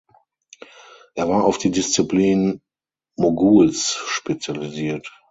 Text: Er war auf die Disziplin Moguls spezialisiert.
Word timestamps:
Er 1.13 1.29
war 1.29 1.43
auf 1.45 1.59
die 1.59 1.69
Disziplin 1.69 2.61
Moguls 3.17 3.99
spezialisiert. 4.07 5.07